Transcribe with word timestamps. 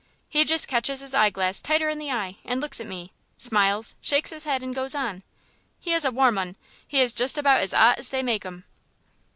He 0.27 0.45
just 0.45 0.67
catches 0.67 1.01
his 1.01 1.13
hie 1.13 1.29
glass 1.29 1.61
tighter 1.61 1.87
in 1.87 2.01
eye 2.01 2.37
and 2.43 2.59
looks 2.59 2.79
at 2.81 2.87
me, 2.87 3.11
smiles, 3.37 3.93
shakes 4.01 4.31
his 4.31 4.45
head, 4.45 4.63
and 4.63 4.73
goes 4.73 4.95
on. 4.95 5.21
He 5.79 5.93
is 5.93 6.05
a 6.05 6.09
warm 6.11 6.39
'un; 6.39 6.55
he 6.87 7.01
is 7.01 7.13
just 7.13 7.37
about 7.37 7.61
as 7.61 7.71
'ot 7.71 7.99
as 7.99 8.09
they 8.09 8.23
make 8.23 8.43
'em." 8.43 8.63